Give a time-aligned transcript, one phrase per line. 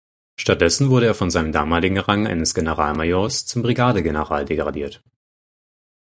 [0.35, 5.03] Stattdessen wurde er von seinem damaligen Rang eines Generalmajors zum Brigadegeneral degradiert.